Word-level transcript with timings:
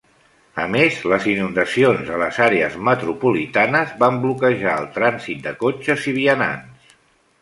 A 0.61 0.63
més, 0.75 0.95
les 1.11 1.25
inundacions 1.33 2.09
a 2.15 2.17
les 2.23 2.39
àrees 2.47 2.79
metropolitanes 2.89 3.93
van 4.05 4.19
bloquejar 4.27 4.75
el 4.85 4.89
trànsit 4.97 5.45
de 5.49 5.55
cotxes 5.65 6.09
i 6.15 6.19
vianants. 6.21 6.95